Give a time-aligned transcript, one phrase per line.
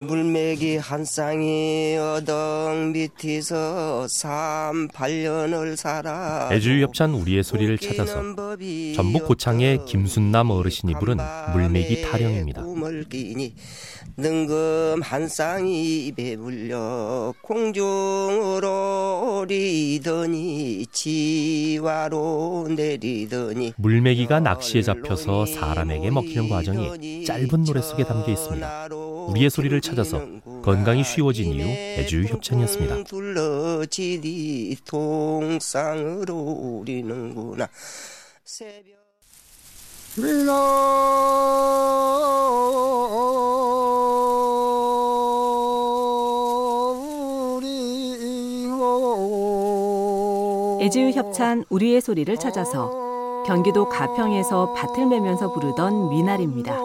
[0.00, 8.20] 물매기 한 쌍이 어덩 밑에서 3, 8년을 살아 애주 협찬 우리의 소리를 찾아서
[8.94, 11.16] 전북 고창의 김순남 어르신이 부른
[11.54, 12.62] 물매기 타령입니다.
[14.18, 18.68] 능금 한 쌍이 입에 물려 공중으로
[19.40, 28.88] 오리더니 지와로 내리더니 물매기가 낚시에 잡혀서 사람에게 먹히는 과정이 짧은 노래 속에 담겨 있습니다.
[29.28, 30.22] 우리의 소리를 찾아서
[30.62, 32.96] 건강이 쉬워진 이유 애주 협찬이었습니다.
[50.86, 56.78] 애지유 협찬 우리의 소리를 찾아서 경기도 가평에서 밭을 매면서 부르던 미나리입니다.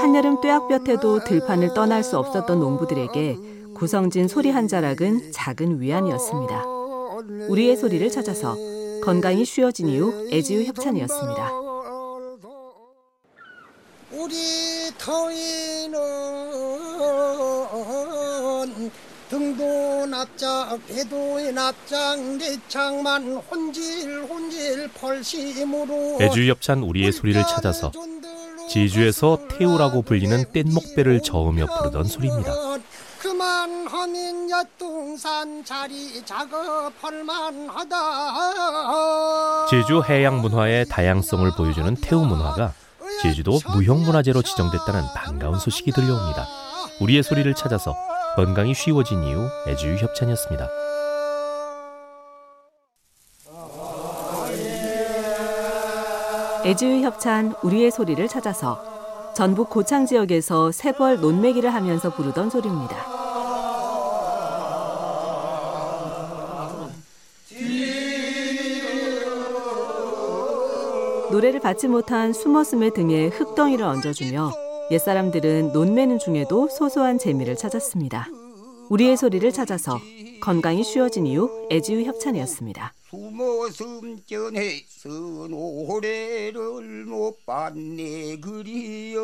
[0.00, 3.36] 한여름 뙤약볕에도 들판을 떠날 수 없었던 농부들에게
[3.74, 6.64] 구성진 소리 한 자락은 작은 위안이었습니다.
[7.48, 8.56] 우리의 소리를 찾아서
[9.02, 11.50] 건강이 쉬워진 이후 애지유 협찬이었습니다.
[14.12, 16.15] 우리 터위는
[19.28, 27.90] 등도 납작 배도의 납작 내창만 혼질 혼질 펄심으로 애주협찬 우리의 소리를 찾아서
[28.68, 32.52] 지주에서 태우라고 불리는 뗏목배를 저으며 부르던 소리입니다.
[33.18, 42.72] 그만하면 여뚱산 자리 작업할만 하다 제주 해양 문화의 다양성을 보여주는 태우 문화가
[43.22, 46.46] 제주도 무형문화재로 지정됐다는 반가운 소식이 들려옵니다.
[47.00, 47.96] 우리의 소리를 찾아서
[48.36, 50.68] 건강이 쉬워진 이후 애주유 협찬이었습니다.
[56.66, 58.78] 애주유 협찬 우리의 소리를 찾아서
[59.34, 63.06] 전북 고창 지역에서 세벌 논매기를 하면서 부르던 소리입니다.
[71.30, 78.28] 노래를 받지 못한 숨어슴의 등에 흙덩이를 얹어주며 옛사람들은 논매는 중에도 소소한 재미를 찾았습니다.
[78.88, 79.98] 우리의 소리를 찾아서
[80.40, 82.92] 건강이 쉬워진 이후 애지유 협찬이었습니다.
[83.10, 85.08] 숨어슴 전에서
[85.48, 89.16] 노래를 못 봤네 그리여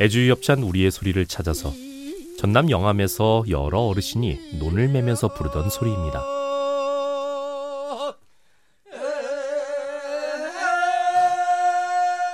[0.00, 1.72] 애주협찬 우리의 소리를 찾아서
[2.38, 6.22] 전남 영암에서 여러 어르신이 논을 매면서 부르던 소리입니다.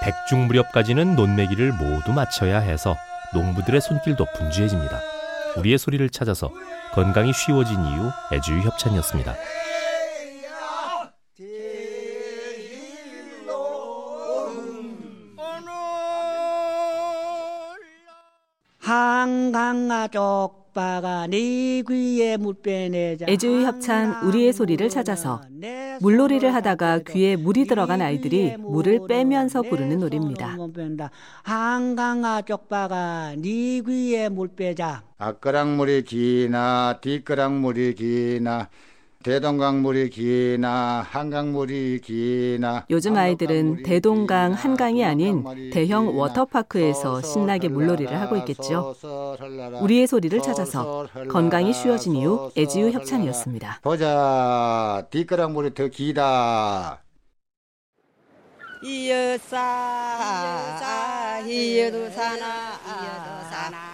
[0.03, 2.95] 백중 무렵까지는 논매기를 모두 마쳐야 해서
[3.33, 5.01] 농부들의 손길도 분주해집니다.
[5.57, 6.53] 우리의 소리를 찾아서
[6.93, 9.35] 건강이 쉬워진 이유 애주유 협찬이었습니다.
[19.45, 23.27] 한강아 쪽바가 네 귀에 물빼내자.
[23.29, 25.43] 애주유 협찬 우리의 소리를 찾아서
[26.01, 30.57] 물놀이를 하다가 귀에 물이 들어간 아이들이 물을 빼면서 부르는 노래입니다.
[31.43, 35.03] 한강아 쪽바가 네 귀에 물 빼자.
[35.19, 38.71] 앞가락 물이 기나 뒷가락 물이 기나
[39.25, 48.95] 대동강물이 기나 한강물이 기나 요즘 아이들은 대동강 한강이 아닌 대형 워터파크에서 신나게 물놀이를 하고 있겠죠.
[49.81, 53.81] 우리의 소리를 찾아서 건강이 쉬워진 이후 애지유 협찬이었습니다.
[53.83, 57.03] 보자 뒷가락물이 더 기다
[58.83, 60.21] 이여사
[61.49, 62.75] 이여도 사나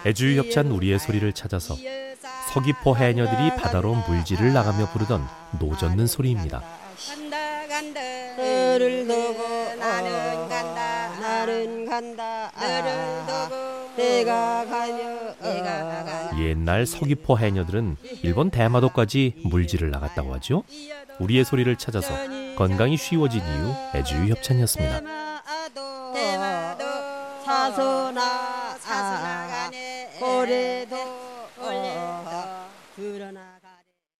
[0.04, 1.76] 애주유 협찬 우리의 소리를 찾아서
[2.52, 5.24] 서귀포 해녀들이 바다로 물질을 나가며 부르던
[5.60, 6.60] 노젓는 소리입니다.
[7.08, 7.38] 간다
[7.68, 8.00] 간다
[8.36, 17.96] 너를 두고 나는 간다 나는 간다 너를 두고 내가 가며 내가 가 옛날 서귀포 해녀들은
[18.22, 20.64] 일본 대마도까지 물질을 나갔다고 하죠.
[21.20, 22.12] 우리의 소리를 찾아서
[22.56, 25.00] 건강이 쉬워진 이유 애주유 협찬이었습니다.
[26.14, 26.84] 대마도
[27.44, 30.96] 사소나 사소나 가네 고래도